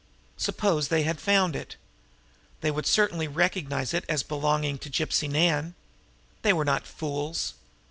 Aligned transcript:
Suppose 0.37 0.87
they 0.87 1.03
had 1.03 1.21
found 1.21 1.55
it! 1.55 1.75
They 2.61 2.71
would 2.71 2.87
certainly 2.87 3.27
recognize 3.27 3.93
it 3.93 4.03
as 4.09 4.23
belonging 4.23 4.79
to 4.79 4.89
Gypsy 4.89 5.29
Nan! 5.29 5.75
They 6.41 6.53
were 6.53 6.65
not 6.65 6.87
fools. 6.87 7.53